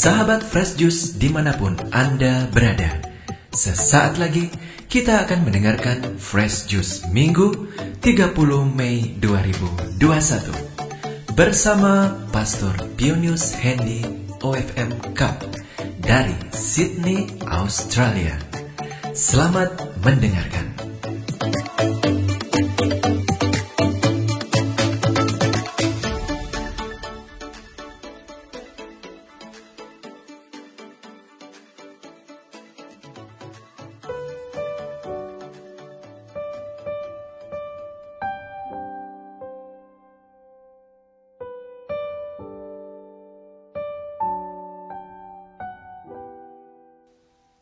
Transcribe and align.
Sahabat 0.00 0.40
Fresh 0.40 0.80
Juice 0.80 1.20
di 1.20 1.28
mana 1.28 1.52
pun 1.52 1.76
Anda 1.92 2.48
berada. 2.48 3.04
Sesaat 3.52 4.16
lagi 4.16 4.48
kita 4.88 5.28
akan 5.28 5.44
mendengarkan 5.44 6.16
Fresh 6.16 6.72
Juice 6.72 7.04
Minggu 7.12 7.68
30 8.00 8.32
Mei 8.72 9.12
2021 9.20 11.36
Bersama 11.36 12.16
Pastor 12.32 12.80
Pionius 12.96 13.52
Hendy 13.52 14.00
OFM 14.40 15.12
Cup 15.12 15.44
dari 16.00 16.32
Sydney, 16.48 17.28
Australia. 17.44 18.40
Selamat 19.12 20.00
mendengarkan 20.00 20.79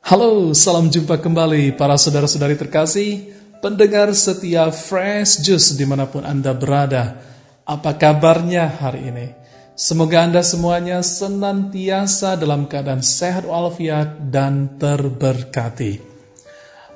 Halo, 0.08 0.56
salam 0.56 0.88
jumpa 0.88 1.20
kembali 1.20 1.76
para 1.76 1.92
saudara-saudari 2.00 2.56
terkasih, 2.56 3.28
pendengar 3.60 4.08
setia 4.16 4.72
Fresh 4.72 5.44
Juice 5.44 5.76
di 5.76 5.84
mana 5.84 6.08
pun 6.08 6.24
Anda 6.24 6.56
berada. 6.56 7.20
Apa 7.68 7.92
kabarnya 7.92 8.72
hari 8.72 9.12
ini? 9.12 9.36
Semoga 9.76 10.24
Anda 10.24 10.40
semuanya 10.40 11.04
senantiasa 11.04 12.40
dalam 12.40 12.65
keadaan 12.73 13.04
sehat 13.04 13.45
walafiat 13.45 14.32
dan 14.32 14.80
terberkati. 14.80 16.00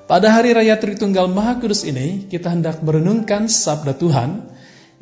Pada 0.08 0.32
hari 0.32 0.56
raya 0.56 0.80
Tritunggal 0.80 1.28
Maha 1.28 1.60
Kudus 1.60 1.84
ini, 1.84 2.24
kita 2.32 2.48
hendak 2.48 2.80
merenungkan 2.80 3.44
sabda 3.44 3.92
Tuhan 3.92 4.40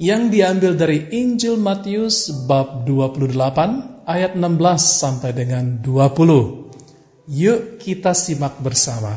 yang 0.02 0.34
diambil 0.34 0.74
dari 0.74 1.14
Injil 1.14 1.62
Matius 1.62 2.27
bab 2.50 2.83
28 2.91 4.02
ayat 4.02 4.34
16 4.34 4.42
sampai 4.98 5.30
dengan 5.30 5.78
20. 5.78 6.59
Yuk 7.31 7.78
kita 7.78 8.11
simak 8.11 8.59
bersama. 8.59 9.14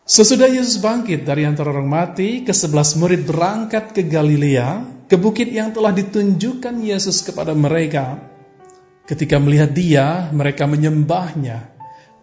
Sesudah 0.00 0.48
Yesus 0.48 0.80
bangkit 0.80 1.28
dari 1.28 1.44
antara 1.44 1.76
orang 1.76 1.84
mati, 1.84 2.40
kesebelas 2.40 2.96
murid 2.96 3.28
berangkat 3.28 3.92
ke 3.92 4.08
Galilea, 4.08 4.80
ke 5.04 5.20
bukit 5.20 5.52
yang 5.52 5.76
telah 5.76 5.92
ditunjukkan 5.92 6.80
Yesus 6.80 7.20
kepada 7.20 7.52
mereka. 7.52 8.16
Ketika 9.04 9.36
melihat 9.36 9.76
dia, 9.76 10.32
mereka 10.32 10.64
menyembahnya, 10.64 11.68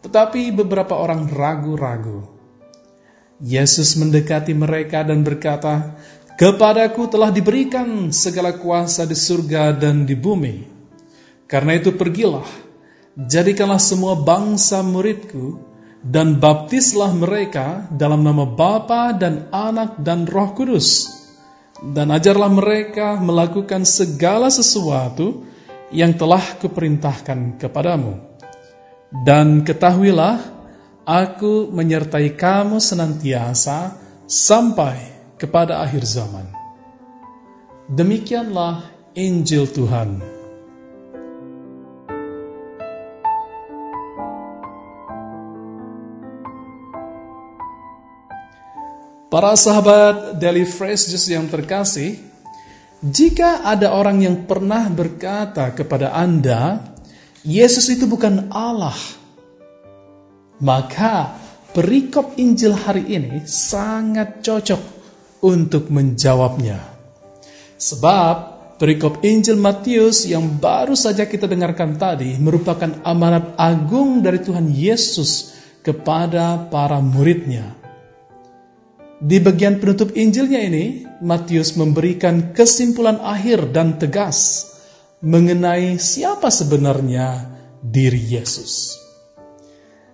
tetapi 0.02 0.50
beberapa 0.58 0.98
orang 0.98 1.30
ragu-ragu. 1.30 2.26
Yesus 3.46 3.94
mendekati 3.94 4.58
mereka 4.58 5.06
dan 5.06 5.22
berkata, 5.22 6.02
Kepadaku 6.34 7.14
telah 7.14 7.30
diberikan 7.30 8.10
segala 8.10 8.58
kuasa 8.58 9.06
di 9.06 9.14
surga 9.14 9.70
dan 9.78 10.10
di 10.10 10.18
bumi. 10.18 10.66
Karena 11.46 11.78
itu 11.78 11.94
pergilah, 11.94 12.61
Jadikanlah 13.20 13.82
semua 13.82 14.16
bangsa 14.16 14.80
muridku, 14.80 15.60
dan 16.02 16.42
baptislah 16.42 17.14
mereka 17.14 17.86
dalam 17.94 18.26
nama 18.26 18.48
Bapa 18.48 19.14
dan 19.14 19.52
Anak 19.54 20.02
dan 20.02 20.26
Roh 20.26 20.56
Kudus. 20.58 21.06
Dan 21.82 22.10
ajarlah 22.10 22.50
mereka 22.50 23.18
melakukan 23.22 23.86
segala 23.86 24.50
sesuatu 24.50 25.46
yang 25.94 26.14
telah 26.18 26.42
kuperintahkan 26.58 27.60
kepadamu. 27.62 28.18
Dan 29.12 29.62
ketahuilah, 29.62 30.40
aku 31.06 31.70
menyertai 31.70 32.34
kamu 32.38 32.80
senantiasa 32.80 33.98
sampai 34.24 34.98
kepada 35.36 35.84
akhir 35.84 36.06
zaman. 36.06 36.48
Demikianlah 37.92 38.88
Injil 39.18 39.68
Tuhan. 39.68 40.41
Para 49.32 49.56
sahabat 49.56 50.44
Daily 50.44 50.68
Fresh 50.68 51.08
Juice 51.08 51.32
yang 51.32 51.48
terkasih, 51.48 52.20
jika 53.00 53.64
ada 53.64 53.96
orang 53.96 54.20
yang 54.20 54.44
pernah 54.44 54.92
berkata 54.92 55.72
kepada 55.72 56.12
Anda, 56.12 56.84
Yesus 57.48 57.88
itu 57.96 58.12
bukan 58.12 58.52
Allah, 58.52 59.00
maka 60.60 61.32
perikop 61.72 62.36
Injil 62.36 62.76
hari 62.76 63.08
ini 63.08 63.48
sangat 63.48 64.44
cocok 64.44 64.82
untuk 65.48 65.88
menjawabnya. 65.88 66.84
Sebab 67.80 68.36
perikop 68.84 69.24
Injil 69.24 69.56
Matius 69.56 70.28
yang 70.28 70.60
baru 70.60 70.92
saja 70.92 71.24
kita 71.24 71.48
dengarkan 71.48 71.96
tadi 71.96 72.36
merupakan 72.36 73.00
amanat 73.08 73.56
agung 73.56 74.20
dari 74.20 74.44
Tuhan 74.44 74.68
Yesus 74.76 75.56
kepada 75.80 76.68
para 76.68 77.00
muridnya 77.00 77.81
di 79.22 79.38
bagian 79.38 79.78
penutup 79.78 80.18
Injilnya 80.18 80.66
ini, 80.66 81.06
Matius 81.22 81.78
memberikan 81.78 82.58
kesimpulan 82.58 83.22
akhir 83.22 83.70
dan 83.70 84.02
tegas 84.02 84.66
mengenai 85.22 86.02
siapa 86.02 86.50
sebenarnya 86.50 87.46
diri 87.86 88.18
Yesus. 88.18 88.98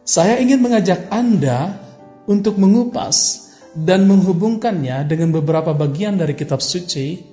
Saya 0.03 0.35
ingin 0.43 0.59
mengajak 0.59 1.07
Anda 1.07 1.79
untuk 2.27 2.59
mengupas 2.59 3.47
dan 3.71 4.03
menghubungkannya 4.11 5.07
dengan 5.07 5.31
beberapa 5.31 5.71
bagian 5.71 6.19
dari 6.19 6.35
kitab 6.35 6.59
suci, 6.59 7.23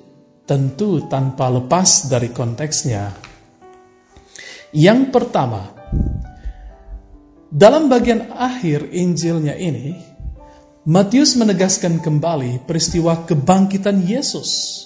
tentu 0.46 1.10
tanpa 1.10 1.50
lepas 1.50 2.06
dari 2.06 2.30
konteksnya. 2.30 3.10
Yang 4.70 5.10
pertama, 5.10 5.74
dalam 7.50 7.90
bagian 7.90 8.30
akhir 8.30 8.94
Injilnya 8.94 9.58
ini, 9.58 10.13
Matius 10.84 11.32
menegaskan 11.32 11.96
kembali 11.96 12.68
peristiwa 12.68 13.24
kebangkitan 13.24 14.04
Yesus. 14.04 14.84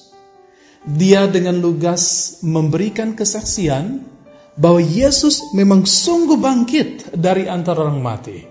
Dia 0.86 1.26
dengan 1.26 1.58
lugas 1.58 2.38
memberikan 2.46 3.18
kesaksian 3.18 4.06
bahwa 4.54 4.78
Yesus 4.78 5.50
memang 5.58 5.82
sungguh 5.82 6.38
bangkit 6.38 7.18
dari 7.18 7.50
antara 7.50 7.82
orang 7.82 7.98
mati. 7.98 8.46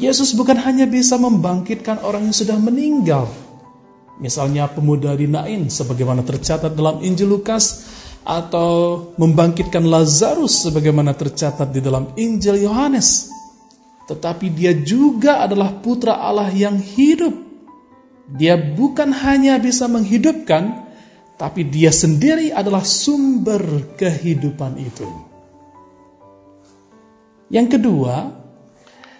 Yesus 0.00 0.32
bukan 0.32 0.56
hanya 0.64 0.88
bisa 0.88 1.20
membangkitkan 1.20 2.00
orang 2.00 2.32
yang 2.32 2.36
sudah 2.40 2.56
meninggal, 2.56 3.28
misalnya 4.16 4.64
pemuda 4.64 5.12
di 5.12 5.28
Nain 5.28 5.68
sebagaimana 5.68 6.24
tercatat 6.24 6.72
dalam 6.72 7.04
Injil 7.04 7.36
Lukas 7.36 7.84
atau 8.24 9.12
membangkitkan 9.20 9.84
Lazarus 9.84 10.72
sebagaimana 10.72 11.12
tercatat 11.12 11.68
di 11.68 11.84
dalam 11.84 12.16
Injil 12.16 12.64
Yohanes 12.64 13.37
tetapi 14.08 14.48
dia 14.48 14.72
juga 14.72 15.44
adalah 15.44 15.76
putra 15.84 16.16
Allah 16.16 16.48
yang 16.48 16.80
hidup. 16.80 17.36
Dia 18.24 18.56
bukan 18.56 19.12
hanya 19.12 19.60
bisa 19.60 19.84
menghidupkan, 19.84 20.88
tapi 21.36 21.68
dia 21.68 21.92
sendiri 21.92 22.48
adalah 22.48 22.88
sumber 22.88 23.92
kehidupan 24.00 24.80
itu. 24.80 25.08
Yang 27.52 27.76
kedua, 27.76 28.32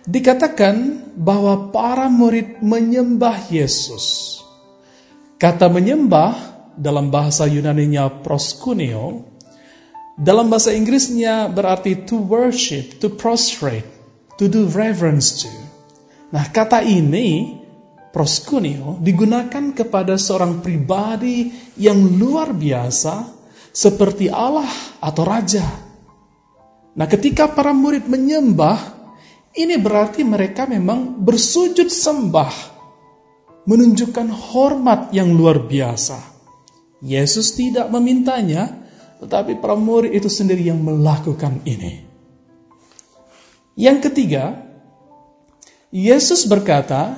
dikatakan 0.09 1.05
bahwa 1.17 1.69
para 1.69 2.09
murid 2.09 2.65
menyembah 2.65 3.53
Yesus. 3.53 4.37
Kata 5.37 5.69
menyembah 5.69 6.37
dalam 6.77 7.13
bahasa 7.13 7.45
Yunani-nya 7.45 8.25
proskuneo, 8.25 9.25
dalam 10.17 10.49
bahasa 10.49 10.73
Inggrisnya 10.73 11.49
berarti 11.49 12.09
to 12.09 12.21
worship, 12.21 13.01
to 13.01 13.13
prostrate 13.13 13.98
to 14.39 14.47
do 14.47 14.71
reverence 14.71 15.43
to. 15.45 15.53
Nah, 16.31 16.47
kata 16.49 16.87
ini 16.87 17.59
proskuneo 18.15 19.03
digunakan 19.03 19.75
kepada 19.75 20.17
seorang 20.17 20.63
pribadi 20.65 21.51
yang 21.77 21.99
luar 22.17 22.55
biasa 22.55 23.37
seperti 23.75 24.31
Allah 24.33 24.69
atau 25.03 25.23
raja. 25.27 25.67
Nah, 26.99 27.07
ketika 27.07 27.51
para 27.51 27.71
murid 27.71 28.11
menyembah, 28.11 28.99
ini 29.55 29.79
berarti 29.79 30.27
mereka 30.27 30.67
memang 30.67 31.19
bersujud 31.23 31.87
sembah, 31.87 32.55
menunjukkan 33.67 34.29
hormat 34.31 35.15
yang 35.15 35.35
luar 35.35 35.63
biasa. 35.63 36.19
Yesus 36.99 37.55
tidak 37.55 37.87
memintanya, 37.95 38.67
tetapi 39.23 39.63
para 39.63 39.79
murid 39.79 40.11
itu 40.11 40.27
sendiri 40.27 40.67
yang 40.67 40.83
melakukan 40.83 41.63
ini. 41.63 42.08
Yang 43.79 44.11
ketiga, 44.11 44.59
Yesus 45.95 46.43
berkata, 46.51 47.15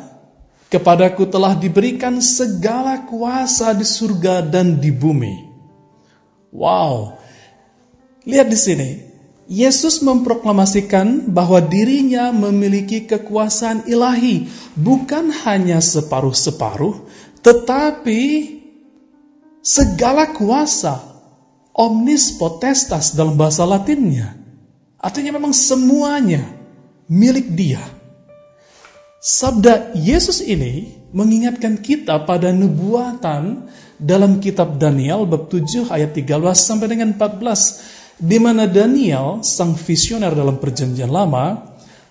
"Kepadaku 0.68 1.24
telah 1.24 1.56
diberikan 1.56 2.20
segala 2.20 3.08
kuasa 3.08 3.72
di 3.72 3.88
surga 3.88 4.44
dan 4.44 4.76
di 4.76 4.92
bumi." 4.92 5.48
Wow, 6.52 7.16
Lihat 8.28 8.48
di 8.52 8.58
sini. 8.58 8.90
Yesus 9.50 9.98
memproklamasikan 10.06 11.26
bahwa 11.26 11.58
dirinya 11.58 12.30
memiliki 12.30 13.02
kekuasaan 13.02 13.90
ilahi, 13.90 14.46
bukan 14.78 15.26
hanya 15.42 15.82
separuh-separuh, 15.82 17.02
tetapi 17.42 18.22
segala 19.58 20.30
kuasa, 20.30 21.02
omnis 21.74 22.38
potestas 22.38 23.18
dalam 23.18 23.34
bahasa 23.34 23.66
Latinnya. 23.66 24.39
Artinya 25.00 25.40
memang 25.40 25.56
semuanya 25.56 26.44
milik 27.08 27.56
dia. 27.56 27.80
Sabda 29.20 29.96
Yesus 29.96 30.40
ini 30.44 31.00
mengingatkan 31.12 31.80
kita 31.80 32.24
pada 32.24 32.52
nubuatan 32.52 33.68
dalam 34.00 34.40
kitab 34.40 34.80
Daniel 34.80 35.28
bab 35.28 35.48
7 35.52 35.92
ayat 35.92 36.16
13 36.16 36.40
sampai 36.56 36.88
dengan 36.88 37.12
14 37.16 38.20
di 38.20 38.36
mana 38.36 38.68
Daniel, 38.68 39.40
sang 39.40 39.72
visioner 39.76 40.36
dalam 40.36 40.60
perjanjian 40.60 41.08
lama, 41.08 41.56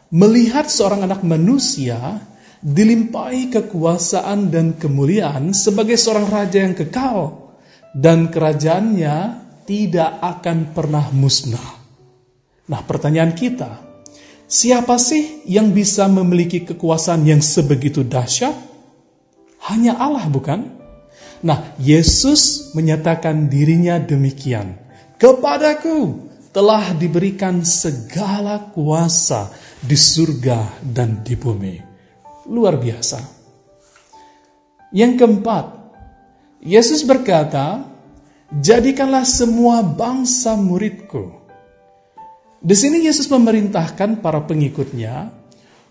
melihat 0.10 0.66
seorang 0.66 1.06
anak 1.06 1.22
manusia 1.22 2.18
dilimpahi 2.60 3.54
kekuasaan 3.54 4.50
dan 4.50 4.74
kemuliaan 4.76 5.54
sebagai 5.54 5.96
seorang 5.96 6.26
raja 6.26 6.66
yang 6.66 6.74
kekal 6.74 7.54
dan 7.94 8.34
kerajaannya 8.34 9.16
tidak 9.70 10.12
akan 10.18 10.74
pernah 10.74 11.14
musnah. 11.14 11.79
Nah, 12.70 12.86
pertanyaan 12.86 13.34
kita, 13.34 13.82
siapa 14.46 15.02
sih 15.02 15.42
yang 15.50 15.74
bisa 15.74 16.06
memiliki 16.06 16.62
kekuasaan 16.62 17.26
yang 17.26 17.42
sebegitu 17.42 18.06
dahsyat? 18.06 18.54
Hanya 19.74 19.98
Allah, 19.98 20.30
bukan? 20.30 20.70
Nah, 21.42 21.74
Yesus 21.82 22.70
menyatakan 22.78 23.50
dirinya 23.50 23.98
demikian. 23.98 24.78
Kepadaku 25.18 26.30
telah 26.54 26.94
diberikan 26.94 27.66
segala 27.66 28.70
kuasa 28.70 29.50
di 29.82 29.98
surga 29.98 30.86
dan 30.86 31.26
di 31.26 31.34
bumi. 31.34 31.76
Luar 32.54 32.78
biasa. 32.78 33.20
Yang 34.94 35.22
keempat, 35.22 35.66
Yesus 36.66 37.06
berkata, 37.06 37.86
"Jadikanlah 38.50 39.26
semua 39.26 39.82
bangsa 39.86 40.54
muridku." 40.58 41.39
Di 42.60 42.76
sini 42.76 43.08
Yesus 43.08 43.32
memerintahkan 43.32 44.20
para 44.20 44.44
pengikutnya 44.44 45.32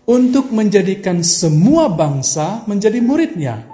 untuk 0.05 0.53
menjadikan 0.53 1.25
semua 1.25 1.89
bangsa 1.89 2.61
menjadi 2.69 3.01
muridnya. 3.01 3.65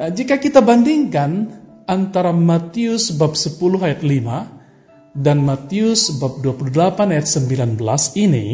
Nah, 0.00 0.08
jika 0.08 0.40
kita 0.40 0.64
bandingkan 0.64 1.52
antara 1.84 2.32
Matius 2.32 3.12
bab 3.12 3.36
10 3.36 3.84
ayat 3.84 4.00
5 4.00 5.12
dan 5.12 5.44
Matius 5.44 6.16
bab 6.16 6.40
28 6.40 7.12
ayat 7.12 7.26
19 7.28 7.76
ini 8.16 8.48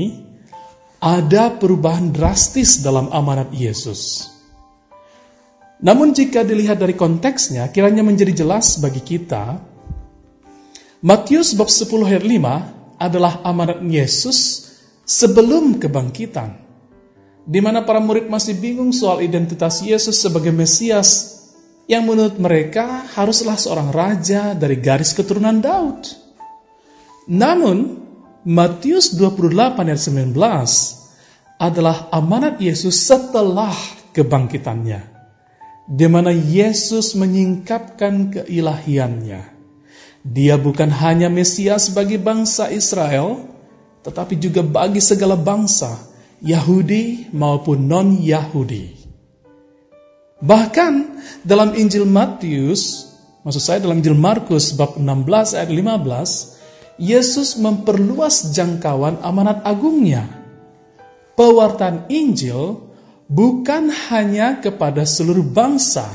ada 0.98 1.54
perubahan 1.54 2.10
drastis 2.10 2.82
dalam 2.82 3.14
amanat 3.14 3.54
Yesus. 3.54 4.30
Namun 5.84 6.16
jika 6.16 6.42
dilihat 6.42 6.82
dari 6.82 6.98
konteksnya, 6.98 7.70
kiranya 7.70 8.02
menjadi 8.02 8.42
jelas 8.42 8.80
bagi 8.82 9.04
kita, 9.04 9.60
Matius 11.04 11.54
bab 11.54 11.70
10 11.70 12.10
ayat 12.10 12.24
5 12.26 12.83
adalah 13.04 13.44
amanat 13.44 13.84
Yesus 13.84 14.72
sebelum 15.04 15.76
kebangkitan, 15.76 16.56
di 17.44 17.60
mana 17.60 17.84
para 17.84 18.00
murid 18.00 18.32
masih 18.32 18.56
bingung 18.56 18.88
soal 18.96 19.20
identitas 19.20 19.84
Yesus 19.84 20.16
sebagai 20.16 20.50
Mesias 20.50 21.36
yang 21.84 22.08
menurut 22.08 22.40
mereka 22.40 23.04
haruslah 23.12 23.60
seorang 23.60 23.92
raja 23.92 24.56
dari 24.56 24.80
garis 24.80 25.12
keturunan 25.12 25.60
Daud. 25.60 26.08
Namun, 27.28 28.00
Matius 28.44 29.16
28 29.16 29.88
ayat 29.88 30.00
19 30.00 30.36
adalah 31.56 32.12
amanat 32.12 32.60
Yesus 32.60 33.04
setelah 33.04 33.72
kebangkitannya, 34.12 35.00
di 35.88 36.06
mana 36.08 36.28
Yesus 36.32 37.16
menyingkapkan 37.16 38.32
keilahiannya. 38.32 39.53
Dia 40.24 40.56
bukan 40.56 40.88
hanya 40.88 41.28
Mesias 41.28 41.92
bagi 41.92 42.16
bangsa 42.16 42.72
Israel, 42.72 43.44
tetapi 44.00 44.40
juga 44.40 44.64
bagi 44.64 44.96
segala 45.04 45.36
bangsa, 45.36 46.00
Yahudi 46.40 47.28
maupun 47.36 47.84
non-Yahudi. 47.84 49.04
Bahkan 50.40 50.92
dalam 51.44 51.76
Injil 51.76 52.08
Matius, 52.08 53.12
maksud 53.44 53.60
saya 53.60 53.78
dalam 53.84 54.00
Injil 54.00 54.16
Markus 54.16 54.72
bab 54.72 54.96
16 54.96 55.60
ayat 55.60 55.68
15, 55.68 57.00
Yesus 57.00 57.60
memperluas 57.60 58.48
jangkauan 58.48 59.20
amanat 59.20 59.60
agungnya. 59.60 60.24
Pewartaan 61.36 62.08
Injil 62.08 62.80
bukan 63.28 63.92
hanya 64.08 64.60
kepada 64.60 65.04
seluruh 65.04 65.44
bangsa, 65.44 66.06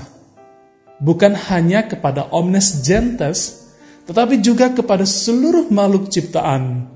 bukan 0.98 1.36
hanya 1.50 1.86
kepada 1.86 2.26
omnes 2.32 2.86
gentes, 2.86 3.59
tetapi 4.10 4.42
juga 4.42 4.74
kepada 4.74 5.06
seluruh 5.06 5.70
makhluk 5.70 6.10
ciptaan, 6.10 6.90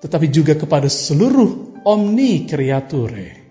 tetapi 0.00 0.32
juga 0.32 0.56
kepada 0.56 0.88
seluruh 0.88 1.84
omni 1.84 2.48
creature. 2.48 3.44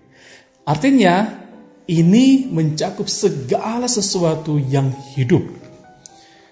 Artinya, 0.66 1.46
ini 1.86 2.50
mencakup 2.50 3.06
segala 3.06 3.86
sesuatu 3.86 4.58
yang 4.58 4.90
hidup. 5.14 5.46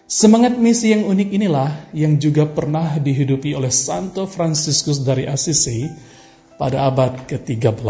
Semangat 0.07 0.63
misi 0.63 0.95
yang 0.95 1.11
unik 1.11 1.29
inilah 1.35 1.91
yang 1.91 2.15
juga 2.23 2.47
pernah 2.47 3.03
dihidupi 3.03 3.59
oleh 3.59 3.75
Santo 3.75 4.31
Franciscus 4.31 5.03
dari 5.03 5.27
Assisi 5.27 5.91
pada 6.55 6.87
abad 6.87 7.27
ke-13. 7.27 7.83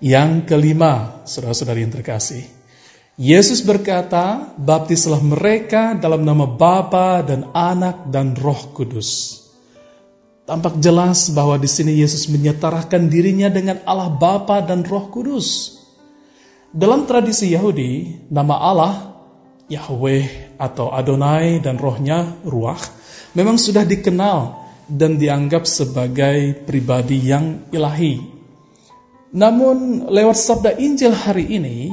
Yang 0.00 0.30
kelima, 0.48 1.20
saudara-saudari 1.28 1.84
yang 1.84 1.92
terkasih, 1.92 2.57
Yesus 3.18 3.66
berkata, 3.66 4.54
baptislah 4.54 5.18
mereka 5.18 5.98
dalam 5.98 6.22
nama 6.22 6.46
Bapa 6.46 7.18
dan 7.26 7.50
Anak 7.50 8.06
dan 8.14 8.38
Roh 8.38 8.70
Kudus. 8.70 9.42
Tampak 10.46 10.78
jelas 10.78 11.26
bahwa 11.34 11.58
di 11.58 11.66
sini 11.66 11.98
Yesus 11.98 12.30
menyetarakan 12.30 13.10
dirinya 13.10 13.50
dengan 13.50 13.82
Allah 13.82 14.06
Bapa 14.06 14.62
dan 14.62 14.86
Roh 14.86 15.10
Kudus. 15.10 15.82
Dalam 16.70 17.10
tradisi 17.10 17.50
Yahudi, 17.50 18.22
nama 18.30 18.54
Allah 18.54 18.94
Yahweh 19.66 20.54
atau 20.54 20.94
Adonai 20.94 21.58
dan 21.58 21.74
rohnya 21.74 22.38
Ruach 22.46 22.86
memang 23.34 23.58
sudah 23.58 23.82
dikenal 23.82 24.54
dan 24.86 25.18
dianggap 25.18 25.66
sebagai 25.66 26.54
pribadi 26.62 27.18
yang 27.18 27.66
ilahi. 27.74 28.22
Namun 29.34 30.06
lewat 30.06 30.38
sabda 30.38 30.78
Injil 30.78 31.12
hari 31.12 31.50
ini, 31.50 31.92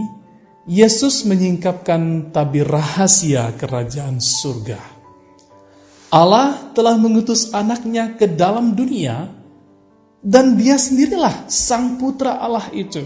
Yesus 0.65 1.29
menyingkapkan 1.29 2.34
tabir 2.34 2.65
rahasia 2.65 3.53
kerajaan 3.53 4.17
surga. 4.17 4.81
Allah 6.10 6.74
telah 6.74 6.98
mengutus 6.98 7.53
anaknya 7.53 8.17
ke 8.17 8.25
dalam 8.25 8.74
dunia 8.74 9.29
dan 10.25 10.57
dia 10.57 10.81
sendirilah 10.81 11.45
sang 11.45 12.01
putra 12.01 12.41
Allah 12.41 12.65
itu. 12.74 13.05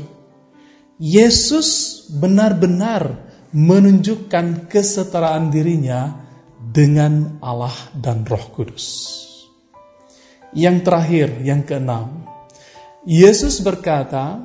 Yesus 0.99 2.07
benar-benar 2.07 3.27
menunjukkan 3.51 4.71
kesetaraan 4.71 5.51
dirinya 5.51 6.15
dengan 6.59 7.43
Allah 7.43 7.75
dan 7.91 8.23
Roh 8.23 8.55
Kudus. 8.55 8.87
Yang 10.55 10.77
terakhir, 10.87 11.27
yang 11.43 11.67
keenam, 11.67 12.23
Yesus 13.03 13.59
berkata, 13.59 14.39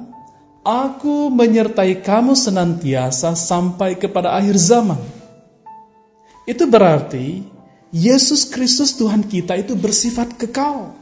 Aku 0.65 1.29
menyertai 1.29 2.01
kamu 2.01 2.33
senantiasa 2.33 3.37
sampai 3.37 4.01
kepada 4.01 4.33
akhir 4.33 4.57
zaman. 4.57 4.97
Itu 6.49 6.65
berarti 6.65 7.45
Yesus 7.93 8.49
Kristus 8.49 8.97
Tuhan 8.97 9.29
kita 9.29 9.61
itu 9.61 9.77
bersifat 9.77 10.41
kekal. 10.41 10.97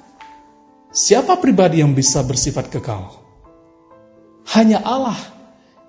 Siapa 0.90 1.38
pribadi 1.38 1.78
yang 1.78 1.95
bisa 1.95 2.26
bersifat 2.26 2.75
kekal? 2.75 3.23
Hanya 4.50 4.83
Allah 4.83 5.16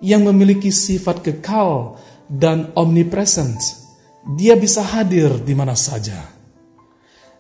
yang 0.06 0.22
memiliki 0.22 0.70
sifat 0.70 1.26
kekal 1.26 1.98
dan 2.30 2.70
omnipresent. 2.78 3.58
Dia 4.38 4.54
bisa 4.54 4.86
hadir 4.86 5.42
di 5.42 5.58
mana 5.58 5.74
saja. 5.74 6.30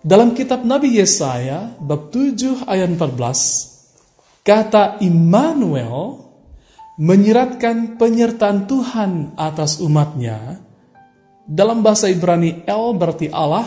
Dalam 0.04 0.36
kitab 0.36 0.66
Nabi 0.68 0.98
Yesaya 0.98 1.78
bab 1.80 2.12
7 2.12 2.68
ayat 2.68 2.90
14, 2.92 3.73
kata 4.44 5.00
Immanuel 5.00 6.20
menyiratkan 7.00 7.98
penyertaan 7.98 8.70
Tuhan 8.70 9.12
atas 9.40 9.82
umatnya 9.82 10.62
dalam 11.48 11.82
bahasa 11.82 12.12
Ibrani 12.12 12.68
El 12.68 12.94
berarti 12.96 13.28
Allah 13.34 13.66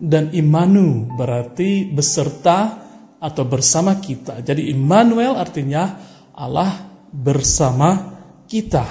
dan 0.00 0.32
Imanu 0.32 1.12
berarti 1.14 1.86
beserta 1.86 2.80
atau 3.20 3.44
bersama 3.44 4.00
kita. 4.00 4.40
Jadi 4.40 4.72
Immanuel 4.72 5.36
artinya 5.36 6.00
Allah 6.32 6.72
bersama 7.12 8.16
kita. 8.48 8.84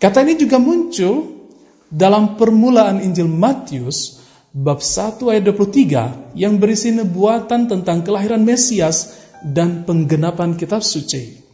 Kata 0.00 0.18
ini 0.24 0.34
juga 0.40 0.56
muncul 0.56 1.46
dalam 1.88 2.36
permulaan 2.40 3.04
Injil 3.04 3.28
Matius 3.28 4.17
bab 4.52 4.80
1 4.80 5.20
ayat 5.28 5.44
23 5.44 6.34
yang 6.38 6.56
berisi 6.56 6.90
nubuatan 6.90 7.68
tentang 7.68 8.00
kelahiran 8.02 8.40
Mesias 8.40 9.20
dan 9.44 9.84
penggenapan 9.84 10.56
kitab 10.58 10.82
suci. 10.82 11.44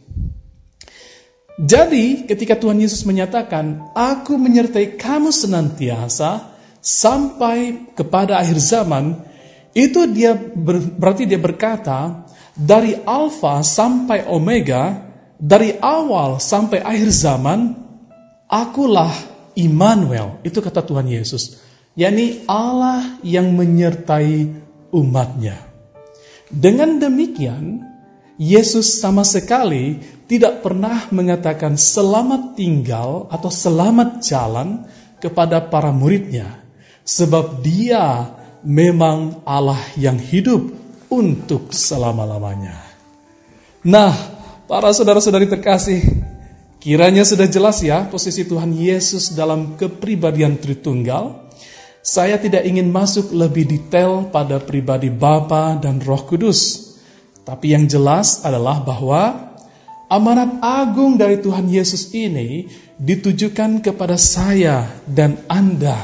Jadi, 1.55 2.27
ketika 2.27 2.59
Tuhan 2.59 2.83
Yesus 2.83 3.07
menyatakan, 3.07 3.95
"Aku 3.95 4.35
menyertai 4.35 4.99
kamu 4.99 5.31
senantiasa 5.31 6.51
sampai 6.83 7.91
kepada 7.95 8.43
akhir 8.43 8.59
zaman," 8.59 9.23
itu 9.71 10.03
dia 10.11 10.35
ber, 10.35 10.83
berarti 10.99 11.23
dia 11.23 11.39
berkata, 11.39 12.27
dari 12.55 12.95
alfa 13.03 13.59
sampai 13.59 14.31
omega, 14.31 15.03
dari 15.35 15.75
awal 15.75 16.39
sampai 16.39 16.79
akhir 16.79 17.11
zaman, 17.11 17.75
akulah 18.47 19.11
Immanuel. 19.55 20.39
Itu 20.43 20.63
kata 20.63 20.83
Tuhan 20.83 21.07
Yesus. 21.07 21.64
Yakni 21.95 22.43
Allah 22.45 23.19
yang 23.23 23.55
menyertai 23.55 24.51
umatnya. 24.91 25.59
Dengan 26.51 27.01
demikian, 27.01 27.81
Yesus 28.35 28.99
sama 28.99 29.23
sekali 29.23 29.97
tidak 30.27 30.61
pernah 30.61 31.07
mengatakan 31.09 31.79
selamat 31.79 32.59
tinggal 32.59 33.31
atau 33.31 33.47
selamat 33.47 34.19
jalan 34.21 34.83
kepada 35.23 35.63
para 35.71 35.89
muridnya. 35.95 36.61
Sebab 37.05 37.63
dia 37.63 38.33
memang 38.65 39.45
Allah 39.45 39.79
yang 39.95 40.17
hidup 40.17 40.73
untuk 41.07 41.69
selama-lamanya. 41.71 42.81
Nah, 43.85 44.11
para 44.65 44.89
saudara-saudari 44.89 45.45
terkasih, 45.45 46.01
kiranya 46.81 47.21
sudah 47.21 47.45
jelas 47.45 47.85
ya 47.85 48.09
posisi 48.09 48.41
Tuhan 48.43 48.73
Yesus 48.73 49.37
dalam 49.37 49.77
kepribadian 49.77 50.57
Tritunggal. 50.57 51.45
Saya 52.05 52.37
tidak 52.37 52.69
ingin 52.69 52.93
masuk 52.93 53.33
lebih 53.33 53.65
detail 53.65 54.29
pada 54.29 54.61
pribadi 54.61 55.09
Bapa 55.09 55.73
dan 55.81 55.97
Roh 56.05 56.21
Kudus. 56.21 56.93
Tapi 57.41 57.73
yang 57.73 57.89
jelas 57.89 58.45
adalah 58.45 58.85
bahwa 58.85 59.57
amanat 60.05 60.61
agung 60.61 61.17
dari 61.17 61.41
Tuhan 61.41 61.65
Yesus 61.65 62.13
ini 62.13 62.69
ditujukan 63.01 63.81
kepada 63.81 64.21
saya 64.21 64.85
dan 65.09 65.41
Anda 65.49 65.97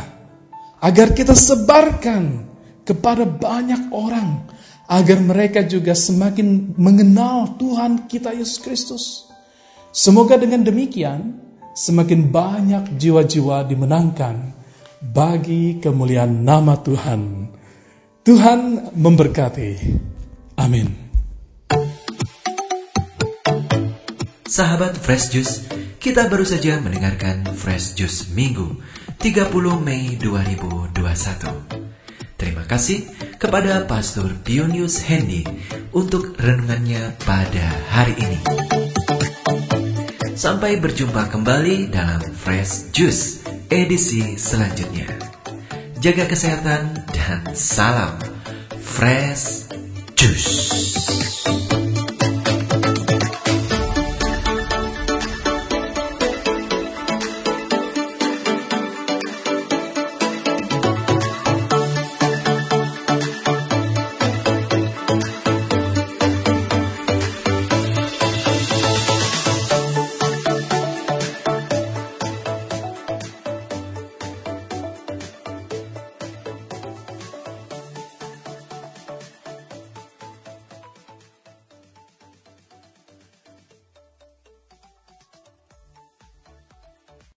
agar 0.82 1.14
kita 1.14 1.38
sebarkan 1.38 2.50
kepada 2.82 3.22
banyak 3.30 3.94
orang 3.94 4.50
agar 4.90 5.22
mereka 5.22 5.62
juga 5.62 5.94
semakin 5.94 6.82
mengenal 6.82 7.62
Tuhan 7.62 8.10
kita 8.10 8.34
Yesus 8.34 8.58
Kristus. 8.58 9.04
Semoga 9.94 10.34
dengan 10.42 10.66
demikian 10.66 11.38
semakin 11.78 12.26
banyak 12.26 12.98
jiwa-jiwa 12.98 13.70
dimenangkan 13.70 14.61
bagi 15.02 15.82
kemuliaan 15.82 16.46
nama 16.46 16.78
Tuhan. 16.78 17.50
Tuhan 18.22 18.94
memberkati. 18.94 19.70
Amin. 20.62 20.94
Sahabat 24.46 24.94
Fresh 24.94 25.34
Juice, 25.34 25.66
kita 25.98 26.30
baru 26.30 26.46
saja 26.46 26.78
mendengarkan 26.78 27.50
Fresh 27.58 27.98
Juice 27.98 28.30
Minggu 28.38 28.78
30 29.18 29.50
Mei 29.82 30.22
2021. 30.22 30.94
Terima 32.38 32.66
kasih 32.70 33.10
kepada 33.42 33.86
Pastor 33.90 34.30
Pionius 34.46 35.02
Hendy 35.02 35.46
untuk 35.94 36.38
renungannya 36.38 37.18
pada 37.26 37.66
hari 37.90 38.14
ini. 38.22 38.40
Sampai 40.38 40.82
berjumpa 40.82 41.30
kembali 41.30 41.90
dalam 41.94 42.22
Fresh 42.34 42.94
Juice 42.94 43.41
edisi 43.72 44.36
selanjutnya. 44.36 45.08
Jaga 46.04 46.28
kesehatan 46.28 46.92
dan 47.16 47.56
salam 47.56 48.20
Fresh 48.84 49.72
Juice. 50.20 51.31